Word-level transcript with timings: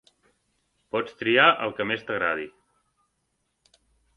Pots 0.95 1.13
triar 1.19 1.45
el 1.67 1.75
que 1.81 1.87
més 1.91 2.07
t'agradi. 2.09 2.49